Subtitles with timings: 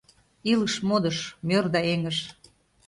[0.51, 1.17] Илыш-модыш—
[1.47, 2.17] мӧр да эҥыж